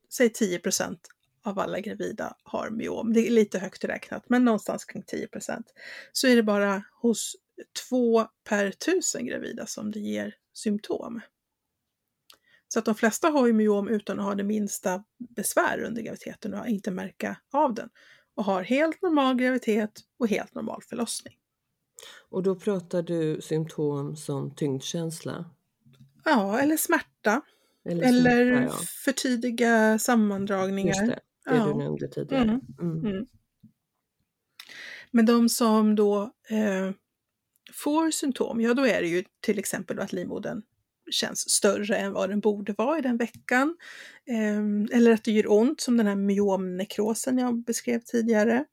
[0.08, 0.98] säg 10%
[1.42, 3.12] av alla gravida har myom.
[3.12, 5.62] Det är lite högt räknat, men någonstans kring 10%
[6.12, 7.36] Så är det bara hos
[7.88, 11.20] två per tusen gravida som det ger symptom.
[12.68, 15.04] Så att de flesta har ju myom utan att ha det minsta
[15.36, 17.88] besvär under graviditeten och inte märka av den.
[18.34, 21.36] Och har helt normal graviditet och helt normal förlossning.
[22.28, 25.50] Och då pratar du symptom som tyngdkänsla?
[26.24, 27.40] Ja, eller smärta.
[27.84, 28.84] Eller, Eller smärta, ja.
[29.04, 30.88] för tidiga sammandragningar.
[30.88, 31.06] Just det,
[31.50, 31.66] det Ja.
[31.66, 32.42] du nämnde tidigare.
[32.42, 32.60] Mm.
[32.80, 33.06] Mm.
[33.06, 33.26] Mm.
[35.10, 36.90] Men de som då eh,
[37.74, 40.62] får symptom, ja då är det ju till exempel att livmodern
[41.10, 43.76] känns större än vad den borde vara i den veckan.
[44.26, 48.64] Eh, eller att det gör ont som den här myomnekrosen jag beskrev tidigare.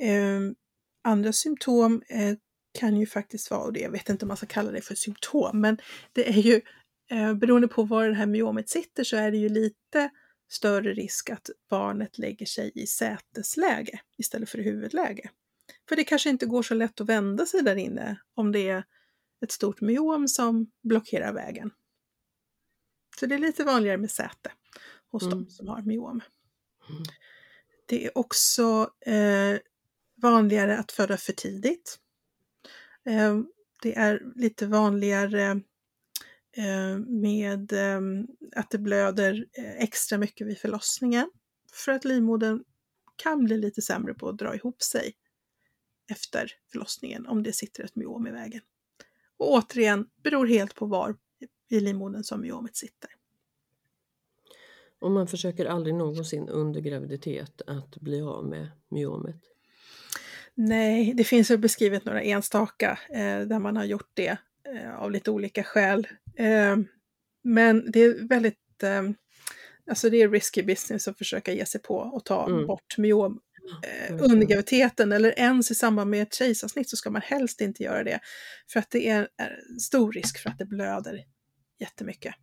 [0.00, 0.40] Eh,
[1.04, 2.36] andra symptom eh,
[2.74, 4.94] kan ju faktiskt vara, och det, jag vet inte om man ska kalla det för
[4.94, 5.78] symptom, men
[6.12, 6.60] det är ju
[7.10, 10.10] eh, beroende på var det här myomet sitter så är det ju lite
[10.48, 15.30] större risk att barnet lägger sig i sätesläge istället för i huvudläge.
[15.88, 18.84] För det kanske inte går så lätt att vända sig där inne om det är
[19.44, 21.70] ett stort myom som blockerar vägen.
[23.20, 24.52] Så det är lite vanligare med säte
[25.10, 25.44] hos Mm.
[25.44, 26.20] de som har myom.
[26.90, 27.02] Mm.
[27.86, 29.58] Det är också eh,
[30.22, 31.98] vanligare att föda för tidigt.
[33.04, 33.46] Ehm,
[33.82, 35.60] det är lite vanligare
[36.56, 41.30] eh, med ehm, att det blöder eh, extra mycket vid förlossningen.
[41.72, 42.64] För att livmodern
[43.16, 45.14] kan bli lite sämre på att dra ihop sig
[46.10, 48.60] efter förlossningen om det sitter ett myom i vägen.
[49.36, 51.16] Och återigen, beror helt på var
[51.70, 53.10] i livmodern som myomet sitter.
[54.98, 59.53] Och man försöker aldrig någonsin under graviditet att bli av med myomet.
[60.56, 64.36] Nej, det finns väl beskrivet några enstaka eh, där man har gjort det
[64.74, 66.08] eh, av lite olika skäl.
[66.36, 66.76] Eh,
[67.44, 69.02] men det är väldigt, eh,
[69.90, 72.66] alltså det är risky business att försöka ge sig på och ta Mm.
[72.66, 73.40] bort myom
[73.82, 77.82] eh, under graviditeten eller ens i samband med ett kejsarsnitt så ska man helst inte
[77.82, 78.20] göra det.
[78.72, 81.24] För att det är, är stor risk för att det blöder
[81.80, 82.34] jättemycket.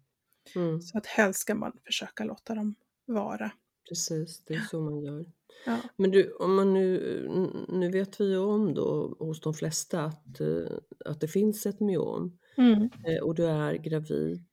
[0.56, 3.52] Mm, Så att helst ska man försöka låta dem vara.
[3.92, 5.26] Precis, det är så man gör.
[5.66, 5.82] Ja.
[5.98, 7.28] Men du, om man nu,
[7.70, 11.80] nu vet vi ju om då hos de flesta att, eh, att det finns ett
[11.80, 12.90] myom Mm.
[13.08, 14.46] eh, och du är gravid.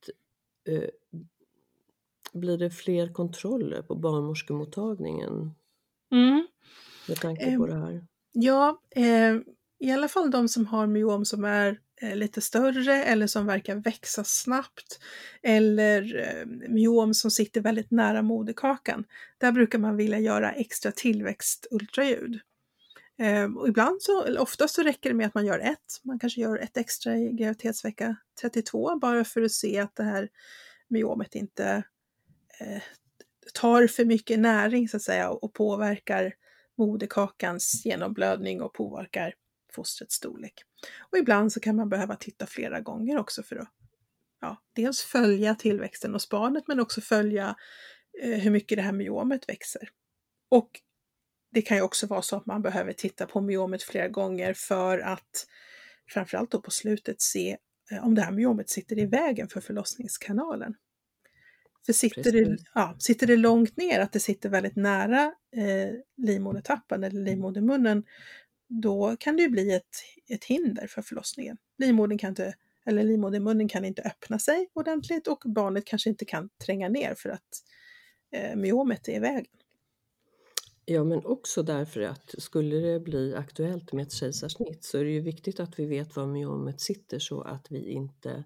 [0.69, 0.89] eh,
[2.33, 5.51] Blir det fler kontroller på barnmorskemottagningen
[6.11, 6.47] Mm.
[7.07, 8.07] med tanke Ehm, på det här?
[8.33, 9.35] Ja, eh,
[9.79, 13.75] i alla fall de som har myom som är eh, lite större eller som verkar
[13.75, 14.99] växa snabbt
[15.41, 19.03] eller eh, myom som sitter väldigt nära moderkakan.
[19.37, 22.39] Där brukar man vilja göra extra tillväxtultraljud.
[23.17, 26.01] Ehm, och ibland så, eller oftast så räcker det med att man gör ett.
[26.03, 30.29] Man kanske gör ett extra i graviditetsvecka 32 bara för att se att det här
[30.87, 31.83] myomet inte
[32.59, 32.81] eh,
[33.53, 36.33] tar för mycket näring så att säga och påverkar
[36.77, 39.33] moderkakans genomblödning och påverkar
[39.71, 40.53] fostrets storlek.
[41.11, 43.73] Och ibland så kan man behöva titta flera gånger också för att
[44.41, 47.55] ja, dels följa tillväxten hos barnet men också följa
[48.23, 49.89] eh, hur mycket det här myomet växer.
[50.49, 50.81] Och
[51.51, 54.99] det kan ju också vara så att man behöver titta på myomet flera gånger för
[54.99, 55.47] att
[56.09, 57.57] framförallt då på slutet se
[57.91, 60.75] eh, om det här myomet sitter i vägen för förlossningskanalen.
[61.85, 67.03] För sitter det, ja, sitter det långt ner, att det sitter väldigt nära eh, livmodertappen
[67.03, 68.03] eller livmodermunnen,
[68.69, 69.95] då kan det ju bli ett,
[70.27, 71.57] ett hinder för förlossningen.
[71.77, 72.55] Livmodern kan inte,
[72.85, 77.29] eller livmodermunnen kan inte öppna sig ordentligt och barnet kanske inte kan tränga ner för
[77.29, 77.63] att
[78.31, 79.45] eh, myomet är i vägen.
[80.85, 85.11] Ja, men också därför att skulle det bli aktuellt med ett kejsarsnitt så är det
[85.11, 88.43] ju viktigt att vi vet var myomet sitter så att vi inte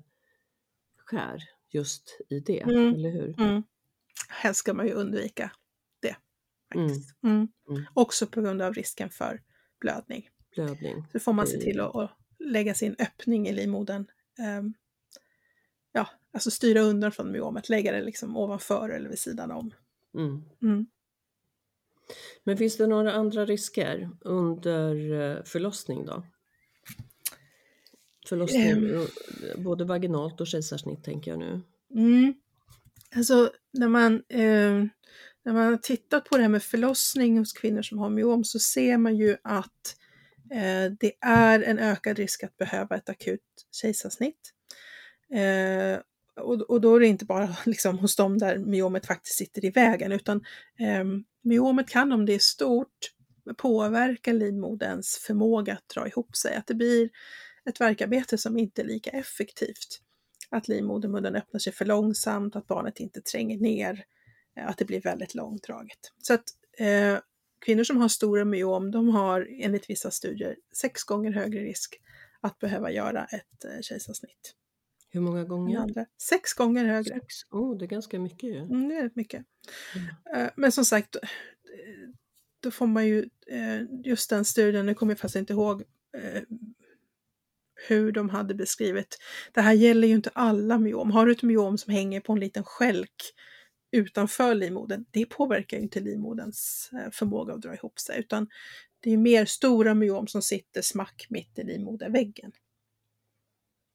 [0.98, 2.94] skär just i det, Mm.
[2.94, 3.42] eller hur?
[3.42, 3.64] Mm.
[4.30, 5.52] Helst ska man ju undvika
[6.02, 6.16] det.
[6.74, 7.24] Faktiskt.
[7.24, 7.48] Mm.
[7.70, 7.84] Mm.
[7.94, 9.42] Också på grund av risken för
[9.84, 10.30] blödning.
[10.56, 11.08] Blödning.
[11.12, 14.06] Så får man se till att, att lägga sin öppning i livmodern.
[14.40, 14.74] ehm,
[15.92, 19.74] ja, alltså styra undan från myomet, lägga det liksom ovanför eller vid sidan om.
[20.16, 20.44] Mm.
[20.62, 20.86] Mm.
[22.44, 26.24] Men finns det några andra risker under eh, förlossning då?
[28.30, 29.08] Förlossning, eh,
[29.58, 31.62] både vaginalt och kejsarsnitt tänker jag nu.
[31.96, 32.34] Mm.
[33.16, 34.86] Alltså när man, eh,
[35.46, 38.60] när man har tittat på det här med förlossning hos kvinnor som har myom så
[38.60, 39.96] ser man ju att
[40.52, 44.54] eh, det är en ökad risk att behöva ett akut kejsarsnitt.
[45.34, 46.00] Eh,
[46.44, 49.70] och, och då är det inte bara liksom, hos dem där myomet faktiskt sitter i
[49.70, 50.38] vägen utan
[50.80, 51.04] eh,
[51.44, 53.14] myomet kan om det är stort
[53.58, 56.56] påverka livmoderns förmåga att dra ihop sig.
[56.56, 57.10] Att det blir
[57.70, 60.02] ett värkarbete som inte är lika effektivt
[60.50, 64.04] att livmodermunnen öppnar sig för långsamt, att barnet inte tränger ner, eh,
[64.56, 66.12] att det blir väldigt långdraget.
[66.18, 66.44] Så att
[66.78, 67.18] eh,
[67.66, 72.02] kvinnor som har stora myom, de har enligt vissa studier sex gånger högre risk
[72.42, 74.56] att behöva göra ett eh, kejsarsnitt.
[75.10, 75.78] Hur många gånger?
[75.78, 76.06] andra.
[76.22, 77.14] Sex gånger högre.
[77.14, 77.36] Sex?
[77.52, 78.58] Oh, det är ganska mycket ju.
[78.58, 79.46] Mm, det är mycket.
[79.96, 80.46] Mm.
[80.46, 81.22] Eh, Men som sagt, eh,
[82.60, 85.84] då får man ju eh, just den studien, nu kommer jag fast inte ihåg
[86.18, 86.42] eh,
[87.88, 89.18] hur de hade beskrivit.
[89.52, 91.12] Det här gäller ju inte alla myom.
[91.12, 93.34] Har du ett myom som hänger på en liten skälk
[93.94, 98.48] utanför livmodern, det påverkar inte livmoderns eh, förmåga att dra ihop sig, utan
[99.00, 102.52] det är mer stora myom som sitter smack mitt i livmoderväggen.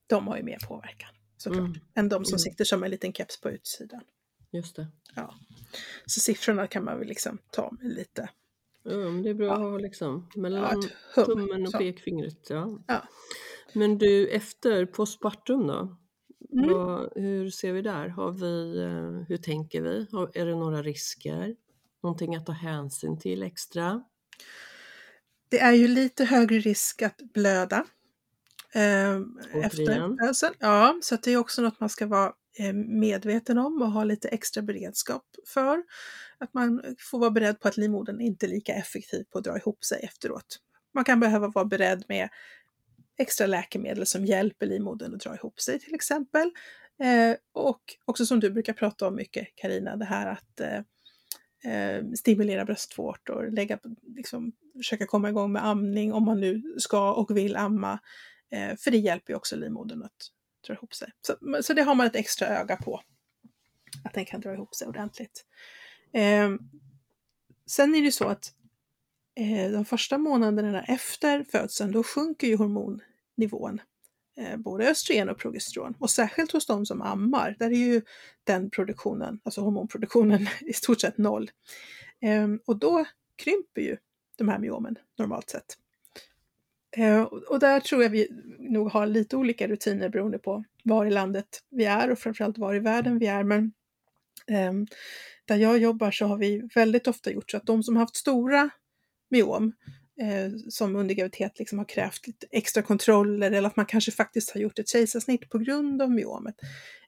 [0.06, 1.80] De har ju mer påverkan såklart, Mm.
[1.94, 2.38] än de som Mm.
[2.38, 4.00] sitter som en liten keps på utsidan.
[4.50, 4.86] Just det.
[6.06, 8.28] Så siffrorna kan man väl liksom ta med lite
[8.82, 9.52] Ja, men det är bra Ja.
[9.54, 10.82] att ha liksom ja, mellan
[11.14, 11.24] hum.
[11.24, 11.78] tummen och så.
[11.78, 12.50] pekfingret.
[12.50, 12.78] Ja.
[12.86, 13.08] Ja.
[13.74, 15.96] Men du, efter postpartum då?
[16.52, 16.72] Mm.
[16.72, 18.08] Vad, hur ser vi där?
[18.08, 20.06] Har vi, eh, hur tänker vi?
[20.12, 21.54] Har, är det några risker?
[22.02, 24.02] Någonting att ta hänsyn till extra?
[25.48, 27.84] Det är ju lite högre risk att blöda
[28.74, 29.16] eh,
[29.64, 30.54] efter födseln.
[30.58, 34.28] Ja, så det är också något man ska vara eh, medveten om och ha lite
[34.28, 35.82] extra beredskap för.
[36.38, 39.56] Att man får vara beredd på att livmodern inte är lika effektiv på att dra
[39.56, 40.60] ihop sig efteråt.
[40.94, 42.28] Man kan behöva vara beredd med
[43.18, 46.50] extra läkemedel som hjälper livmodern att dra ihop sig till exempel.
[47.02, 50.78] Eh, och också som du brukar prata om mycket Karina, det här att eh,
[51.72, 53.78] eh stimulera bröstvårtor, lägga,
[54.16, 57.98] liksom, försöka komma igång med amning om man nu ska och vill amma.
[58.50, 60.30] Eh, för det hjälper ju också livmodern att
[60.66, 61.12] dra ihop sig.
[61.20, 63.02] Så, så det har man ett extra öga på.
[64.04, 65.44] Att den kan dra ihop sig ordentligt.
[66.12, 66.50] Eh,
[67.66, 68.52] sen är det så att
[69.34, 73.00] eh, de första månaderna efter födseln, då sjunker ju hormon
[73.38, 73.80] nivån
[74.38, 75.94] Eh, både östrogen och progesteron.
[75.98, 78.02] Och särskilt hos de som ammar, där är ju
[78.44, 81.50] den produktionen, alltså hormonproduktionen, i stort sett noll.
[82.20, 83.04] Eh, och då
[83.36, 83.96] krymper ju
[84.36, 85.78] de här myomen normalt sett.
[86.96, 91.10] Eh, och där tror jag vi nog har lite olika rutiner beroende på var i
[91.10, 93.44] landet vi är och framförallt var i världen vi är.
[93.44, 93.72] Men
[94.46, 94.72] eh,
[95.44, 98.70] där jag jobbar så har vi väldigt ofta gjort så att de som haft stora
[99.30, 99.72] myom
[100.20, 104.50] eh, som under graviditet liksom har krävt lite extra kontroller eller att man kanske faktiskt
[104.50, 106.54] har gjort ett kejsarsnitt på grund av myomet.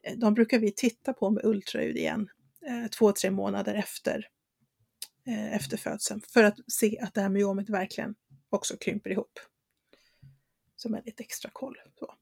[0.02, 2.28] Eh, de brukar vi titta på med ultraljud igen
[2.66, 4.28] eh, två, tre månader efter,
[5.26, 8.14] eh, efter födseln för att se att det här myomet verkligen
[8.50, 9.38] också krymper ihop.
[10.76, 11.76] Som en lite extra koll.
[11.98, 12.14] Så.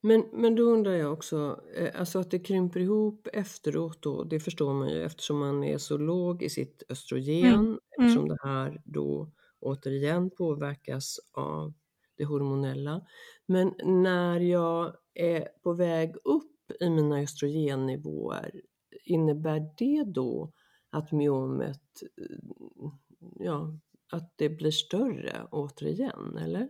[0.00, 4.40] Men, men då undrar jag också, eh, alltså att det krymper ihop efteråt då, det
[4.40, 9.30] förstår man ju eftersom man är så låg i sitt östrogen, eftersom det här då
[9.60, 11.74] återigen påverkas av
[12.16, 13.06] det hormonella.
[13.46, 18.60] Men när jag är på väg upp i mina östrogennivåer,
[19.04, 20.52] innebär det då
[20.90, 22.90] att myomet, eh,
[23.38, 23.78] ja,
[24.12, 26.68] att det blir större återigen, eller?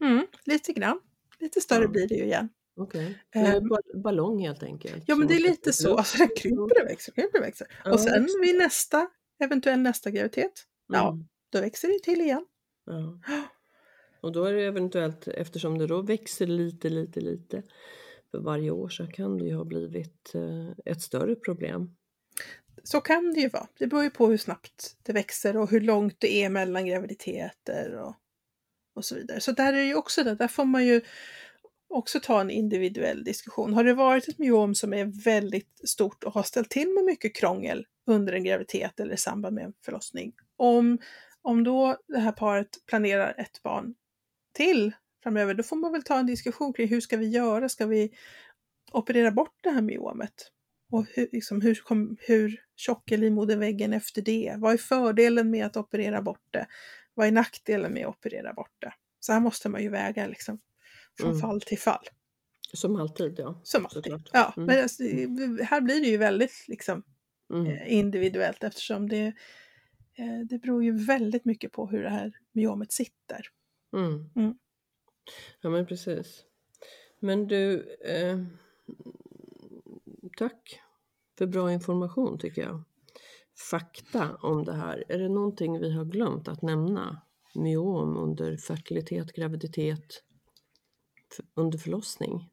[0.00, 1.00] Mm, lite grann.
[1.38, 1.88] Lite större Ja.
[1.88, 2.48] blir det ju igen.
[2.76, 3.18] Okej.
[3.34, 4.00] Eh, Okay.
[4.02, 5.04] ballong helt enkelt.
[5.06, 5.96] Ja, men det är lite så.
[5.96, 7.66] Alltså, den krymper och växer, krymper och växer.
[7.84, 9.08] Ja, och sen vid nästa,
[9.38, 10.52] eventuell nästa graviditet,
[10.88, 11.24] ja, Mm.
[11.50, 12.46] Då växer det till igen.
[12.86, 13.18] Ja.
[14.20, 17.62] Och då är det eventuellt, eftersom det då växer lite, lite, lite
[18.30, 21.96] för varje år så kan det ju ha blivit eh, ett större problem.
[22.82, 23.68] Så kan det ju vara.
[23.78, 27.94] Det beror ju på hur snabbt det växer och hur långt det är mellan graviditeter
[27.94, 28.14] och,
[28.94, 29.40] och så vidare.
[29.40, 31.00] Så där är det ju också det, där får man ju
[31.88, 33.74] också ta en individuell diskussion.
[33.74, 37.36] Har det varit ett myom som är väldigt stort och har ställt till med mycket
[37.36, 40.32] krångel under en graviditet eller i samband med en förlossning.
[40.56, 40.98] Om,
[41.42, 43.94] om då det här paret planerar ett barn
[44.52, 47.68] till framöver, då får man väl ta en diskussion kring hur ska vi göra?
[47.68, 48.10] Ska vi
[48.92, 50.50] operera bort det här myomet?
[50.92, 54.54] Och hur, liksom, hur, kom, hur tjock är livmoderväggen efter det?
[54.58, 56.66] Vad är fördelen med att operera bort det?
[57.14, 58.92] Vad är nackdelen med att operera bort det?
[59.20, 60.58] Så här måste man ju väga liksom,
[61.18, 61.40] från Mm.
[61.40, 62.04] fall till fall.
[62.72, 63.60] Som alltid ja.
[63.64, 64.02] Som alltid.
[64.04, 64.28] Såklart.
[64.32, 64.66] Ja, Mm.
[64.66, 65.02] men alltså,
[65.64, 67.02] här blir det ju väldigt liksom,
[67.52, 67.66] Mm.
[67.66, 69.32] eh, individuellt eftersom det,
[70.44, 73.46] det beror ju väldigt mycket på hur det här myomet sitter.
[73.92, 74.30] Mm.
[74.36, 74.58] Mm.
[75.60, 76.44] Ja men precis.
[77.20, 78.38] Men du, eh,
[80.36, 80.80] tack
[81.38, 82.82] för bra information tycker jag.
[83.70, 85.04] Fakta om det här.
[85.08, 87.22] Är det någonting vi har glömt att nämna?
[87.54, 90.22] Myom under fertilitet, graviditet,
[91.54, 92.50] under förlossning?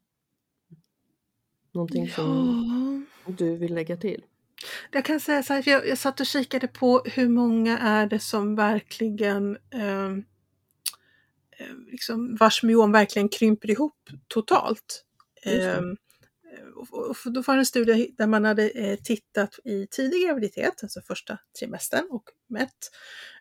[1.72, 4.26] Någonting som du vill lägga till?
[4.92, 8.08] Jag kan säga så här, för jag, jag satt och kikade på hur många är
[8.08, 10.18] det som verkligen eh,
[11.92, 15.04] liksom vars myom verkligen krymper ihop totalt.
[15.44, 15.98] Ehm,
[16.76, 21.02] och, och, då var en studie där man hade eh, tittat i tidig graviditet, alltså
[21.02, 22.92] första trimestern och mätt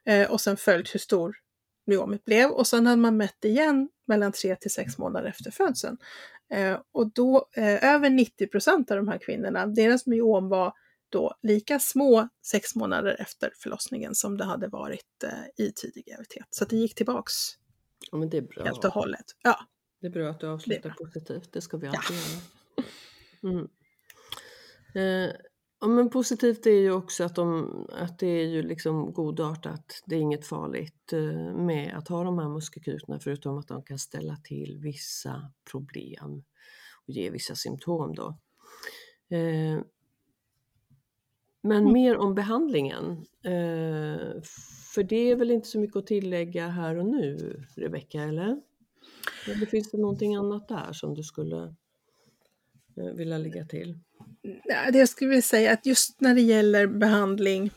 [0.04, 1.36] eh, och sen följt hur stor
[1.86, 5.96] myomet blev och sen hade man mätt igen mellan 3 till 6 månader efter födseln.
[6.50, 10.72] Eh, och då eh, över 90 procent av de här kvinnorna, deras myom var
[11.08, 16.46] då lika små sex månader efter förlossningen som det hade varit eh, i tidig graviditet.
[16.50, 17.32] Så att det gick tillbaks
[18.10, 18.64] Ja men det är bra.
[18.64, 19.24] helt och hållet.
[19.42, 19.58] Ja,
[20.00, 20.94] Det är bra att du avslutar bra.
[21.06, 22.42] positivt, det ska vi alltid göra.
[23.54, 23.68] Mm.
[24.94, 25.34] Eh,
[25.80, 30.16] ja, men positivt är ju också att, de, att det är ju liksom godartat, det
[30.16, 34.36] är inget farligt eh, med att ha de här muskelknutorna förutom att de kan ställa
[34.36, 36.44] till vissa problem
[37.06, 38.38] och ge vissa symptom då.
[39.36, 39.80] Eh,
[41.68, 41.92] men Mm.
[41.92, 43.10] mer om behandlingen.
[43.42, 44.42] Eh,
[44.94, 48.60] för det är väl inte så mycket att tillägga här och nu, Rebecka, eller?
[49.46, 51.62] Eller finns det någonting annat där som du skulle
[52.96, 53.98] eh, vilja lägga till?
[54.92, 57.70] Det jag skulle vilja säga att just när det gäller behandling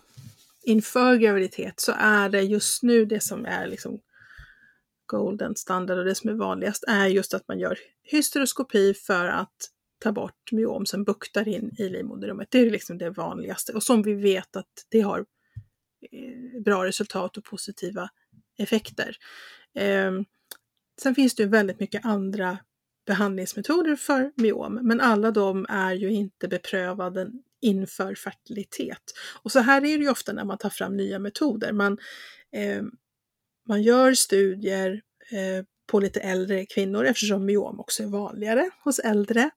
[0.64, 4.00] inför graviditet så är det just nu det som är liksom
[5.06, 9.70] golden standard och det som är vanligast är just att man gör hysteroskopi för att
[10.00, 12.48] ta bort myom som buktar in i livmoderrummet.
[12.52, 15.26] Det är liksom det vanligaste och som vi vet att det har
[16.12, 18.10] eh, bra resultat och positiva
[18.58, 19.16] effekter.
[19.76, 20.26] Ehm,
[21.02, 22.58] sen finns det ju väldigt mycket andra
[23.06, 27.32] behandlingsmetoder för myom, men alla de är ju inte beprövade
[27.62, 29.04] inför fertilitet.
[29.44, 31.72] Och så här är det ju ofta när man tar fram nya metoder.
[31.72, 31.98] Man,
[32.52, 32.84] eh,
[33.68, 39.50] man gör studier eh, på lite äldre kvinnor eftersom myom också är vanligare hos äldre.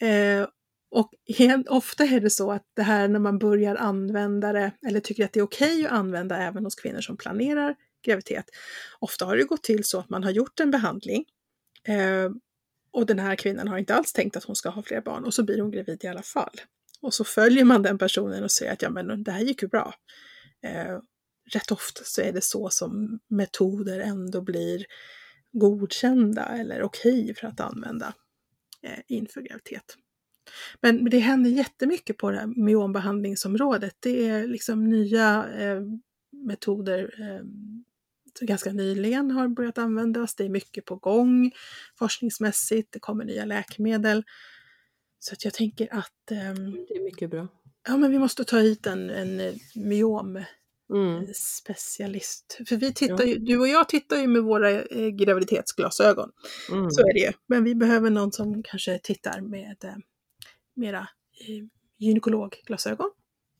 [0.00, 0.48] Eh,
[0.90, 5.00] och helt, ofta är det så att det här när man börjar använda det, eller
[5.00, 7.76] tycker att det är okej att använda även hos kvinnor som planerar
[8.06, 8.44] graviditet.
[8.98, 11.24] Ofta har det gått till så att man har gjort en behandling
[11.84, 12.30] eh,
[12.92, 15.34] och den här kvinnan har inte alls tänkt att hon ska ha fler barn och
[15.34, 16.60] så blir hon gravid i alla fall.
[17.00, 19.68] Och så följer man den personen och säger att ja men det här gick ju
[19.68, 19.94] bra.
[20.62, 20.98] Eh,
[21.52, 24.86] rätt ofta så är det så som metoder ändå blir
[25.52, 28.14] godkända eller okej för att använda
[28.82, 29.96] eh, inför graviditet.
[30.80, 33.96] Men det händer jättemycket på det här myombehandlingsområdet.
[34.00, 35.80] Det är liksom nya eh,
[36.46, 37.44] metoder eh,
[38.38, 40.34] som ganska nyligen har börjat användas.
[40.34, 41.52] Det är mycket på gång
[41.98, 42.92] forskningsmässigt.
[42.92, 44.24] Det kommer nya läkemedel.
[45.18, 47.48] Så att jag tänker att ehm, Det är mycket bra.
[47.88, 50.44] ja, men vi måste ta hit en, en eh, myom
[50.90, 51.26] Mm.
[51.34, 52.58] specialist.
[52.68, 56.30] För vi tittar ju, du och jag tittar ju med våra eh, graviditetsglasögon.
[56.72, 56.90] Mm.
[56.90, 57.32] Så är det ju.
[57.46, 59.94] Men vi behöver någon som kanske tittar med eh,
[60.74, 60.98] mera
[61.48, 61.64] eh,
[61.98, 63.10] gynekologglasögon,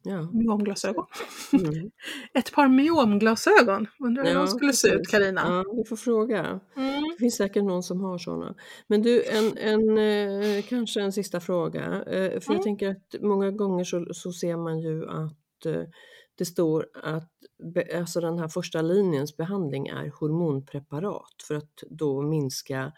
[0.02, 0.30] Ja.
[0.32, 1.06] myomglasögon.
[1.52, 1.90] Mm.
[2.34, 3.86] Ett par myomglasögon.
[4.04, 5.10] Undrar hur Ja, de skulle se ut, precis.
[5.10, 5.40] Karina.
[5.44, 6.60] Ja, vi får fråga.
[6.76, 7.02] Mm.
[7.10, 8.54] Det finns säkert någon som har sådana.
[8.86, 11.84] Men du, en, en, eh, kanske en sista fråga.
[11.84, 12.56] Eh, för Mm.
[12.56, 15.82] jag tänker att många gånger så, så ser man ju att eh,
[16.38, 17.32] det står att
[17.94, 22.92] alltså den här första linjens behandling är hormonpreparat för att då minska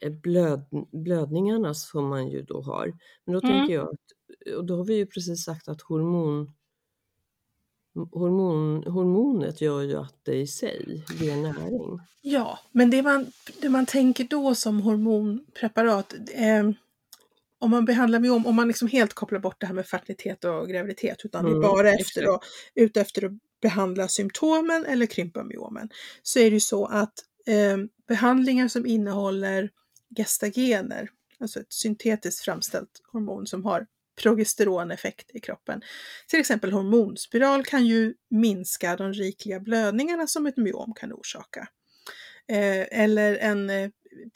[0.00, 2.92] eh, blöd, blödningarna som man ju då har.
[3.24, 3.58] Men då Mm.
[3.58, 6.52] tänker jag att, och då har vi ju precis sagt att hormon,
[8.12, 11.98] hormon, hormonet gör ju att det i sig ger näring.
[12.22, 13.26] Ja, men det man,
[13.60, 16.70] det man tänker då som hormonpreparat, eh,
[17.62, 20.68] om man behandlar myom, om man liksom helt kopplar bort det här med fertilitet och
[20.68, 22.40] graviditet, utan Mm, bara efter då,
[22.74, 23.32] ute efter att
[23.62, 25.90] behandla symptomen eller krympa myomen,
[26.22, 27.12] så är det ju så att
[27.46, 27.76] eh,
[28.08, 29.70] behandlingar som innehåller
[30.16, 31.08] gestagener,
[31.40, 33.86] alltså ett syntetiskt framställt hormon som har
[34.22, 35.82] progesteroneffekt i kroppen.
[36.28, 41.68] Till exempel hormonspiral kan ju minska de rikliga blödningarna som ett myom kan orsaka.
[42.48, 43.90] Eh, eller en eh,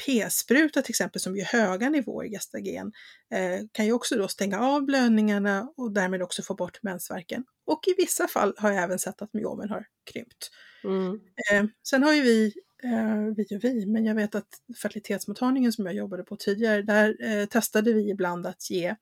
[0.07, 2.93] p-spruta till exempel som ger höga nivåer gestagen
[3.31, 7.45] eh, kan ju också då stänga av blödningarna och därmed också få bort mensvärken.
[7.67, 10.51] Och i vissa fall har jag även sett att myomen har krympt.
[10.85, 11.21] Mm.
[11.53, 12.53] Eh, sen har ju vi,
[12.83, 14.49] eh, vi och vi, men jag vet att
[14.83, 18.95] fertilitetsmottagningen som jag jobbade på tidigare, där testade vi ibland att ge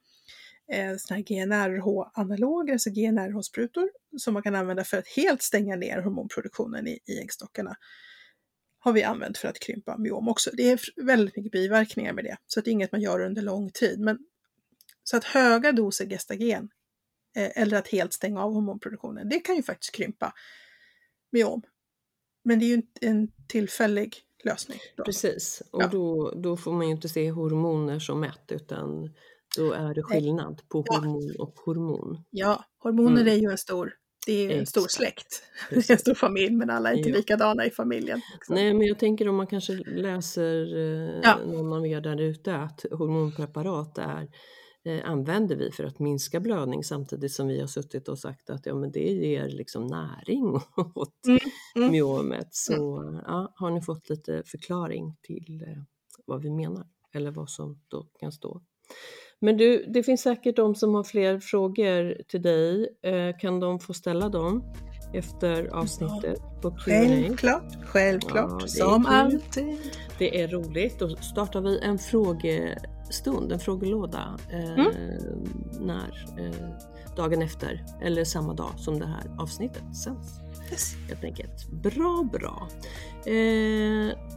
[0.99, 6.87] såna här GNRH-analoger, alltså GNRH-sprutor, som man kan använda för att helt stänga ner hormonproduktionen
[6.87, 7.77] i, i äggstockarna.
[8.85, 10.51] Har vi använt för att krympa myom också.
[10.53, 13.71] Det är väldigt mycket biverkningar med det, så det är inget man gör under lång
[13.71, 14.01] tid.
[14.01, 14.19] Men,
[15.05, 16.69] så att höga doser gestagen
[17.37, 20.33] eh, eller att helt stänga av hormonproduktionen, det kan ju faktiskt krympa
[21.33, 21.63] myom.
[22.45, 24.79] Men det är ju en, en tillfällig lösning.
[24.97, 25.05] Då.
[25.05, 25.89] Precis, och Ja.
[25.89, 29.15] då, då får man ju inte se hormoner som ett utan
[29.57, 30.97] då är det skillnad på Ja.
[30.97, 32.25] hormon och hormon.
[32.31, 33.33] Ja, hormoner Mm.
[33.33, 33.93] är ju en stor,
[34.27, 35.43] det är en stor släkt.
[35.71, 35.91] Precis.
[35.91, 37.17] en stor familj, men alla är inte Ja.
[37.17, 38.21] likadana i familjen.
[38.35, 38.55] liksom.
[38.55, 41.39] Nej, men jag tänker om man kanske läser eh, Ja.
[41.47, 44.29] någon av er där ute att hormonpreparat är,
[44.85, 48.67] eh, använder vi för att minska blödning samtidigt som vi har suttit och sagt att
[48.67, 50.45] ja, men det ger liksom näring
[50.95, 51.39] åt Mm,
[51.77, 51.91] mm.
[51.91, 52.49] myomet.
[52.51, 52.73] Så
[53.27, 55.83] ja, har ni fått lite förklaring till eh,
[56.27, 58.63] vad vi menar eller vad som då kan stå.
[59.45, 62.89] Men du, det finns säkert de som har fler frågor till dig.
[63.03, 64.65] Eh, kan de få ställa dem
[65.15, 66.81] efter avsnittet på Q&A?
[66.85, 69.77] Självklart, självklart, Ja, som alltid.
[70.19, 70.99] Det är roligt.
[70.99, 74.85] Då startar vi en frågestund, en frågelåda eh,
[75.81, 76.69] när, eh,
[77.17, 80.41] dagen efter eller samma dag som det här avsnittet sänds.
[80.71, 80.95] Yes.
[81.09, 81.71] Helt enkelt.
[81.71, 82.69] Bra, bra.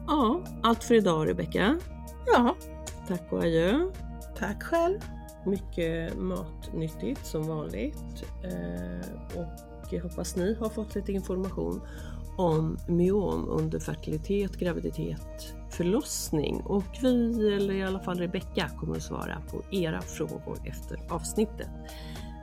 [0.08, 1.80] Ja, allt för idag Rebecka.
[2.26, 2.55] Ja,
[3.08, 3.89] Tack och adjö
[4.39, 4.99] tack själv.
[5.45, 8.23] Mycket matnyttigt som vanligt.
[8.43, 11.81] Eh, och jag hoppas ni har fått lite information
[12.38, 19.03] om myom under fertilitet, graviditet, förlossning och vi, eller i alla fall Rebecka, kommer att
[19.03, 21.69] svara på era frågor efter avsnittet.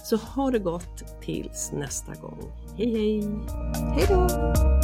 [0.05, 2.38] Så ha det gott tills nästa gång.
[2.76, 3.28] Hej hej!
[3.95, 4.84] Hej då!